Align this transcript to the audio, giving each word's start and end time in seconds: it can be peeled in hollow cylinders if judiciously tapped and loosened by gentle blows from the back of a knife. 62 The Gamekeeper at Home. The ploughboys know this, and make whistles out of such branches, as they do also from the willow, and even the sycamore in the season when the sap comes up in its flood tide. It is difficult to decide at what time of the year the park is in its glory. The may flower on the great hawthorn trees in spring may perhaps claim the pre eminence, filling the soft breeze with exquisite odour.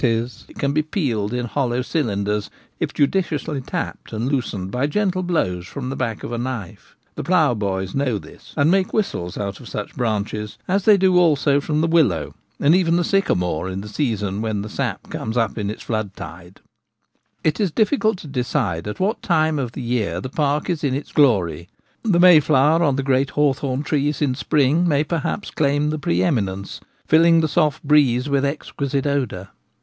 it 0.03 0.57
can 0.57 0.71
be 0.73 0.81
peeled 0.81 1.31
in 1.31 1.45
hollow 1.45 1.83
cylinders 1.83 2.49
if 2.79 2.91
judiciously 2.91 3.61
tapped 3.61 4.11
and 4.11 4.25
loosened 4.31 4.71
by 4.71 4.87
gentle 4.87 5.21
blows 5.21 5.67
from 5.67 5.91
the 5.91 5.95
back 5.95 6.23
of 6.23 6.31
a 6.31 6.39
knife. 6.39 6.95
62 6.97 6.97
The 6.97 6.97
Gamekeeper 6.97 7.03
at 7.03 7.05
Home. 7.05 7.13
The 7.13 7.23
ploughboys 7.59 7.95
know 7.95 8.17
this, 8.17 8.53
and 8.57 8.71
make 8.71 8.93
whistles 8.93 9.37
out 9.37 9.59
of 9.59 9.69
such 9.69 9.95
branches, 9.95 10.57
as 10.67 10.85
they 10.85 10.97
do 10.97 11.19
also 11.19 11.61
from 11.61 11.81
the 11.81 11.85
willow, 11.87 12.33
and 12.59 12.73
even 12.73 12.95
the 12.95 13.03
sycamore 13.03 13.69
in 13.69 13.81
the 13.81 13.87
season 13.87 14.41
when 14.41 14.63
the 14.63 14.69
sap 14.69 15.07
comes 15.11 15.37
up 15.37 15.55
in 15.59 15.69
its 15.69 15.83
flood 15.83 16.15
tide. 16.15 16.61
It 17.43 17.59
is 17.59 17.69
difficult 17.71 18.17
to 18.21 18.27
decide 18.27 18.87
at 18.87 18.99
what 18.99 19.21
time 19.21 19.59
of 19.59 19.73
the 19.73 19.83
year 19.83 20.19
the 20.19 20.29
park 20.29 20.67
is 20.67 20.83
in 20.83 20.95
its 20.95 21.11
glory. 21.11 21.69
The 22.01 22.19
may 22.19 22.39
flower 22.39 22.81
on 22.81 22.95
the 22.95 23.03
great 23.03 23.29
hawthorn 23.37 23.83
trees 23.83 24.19
in 24.19 24.33
spring 24.33 24.87
may 24.87 25.03
perhaps 25.03 25.51
claim 25.51 25.91
the 25.91 25.99
pre 25.99 26.23
eminence, 26.23 26.81
filling 27.05 27.41
the 27.41 27.47
soft 27.47 27.83
breeze 27.83 28.27
with 28.27 28.43
exquisite 28.43 29.05
odour. 29.05 29.49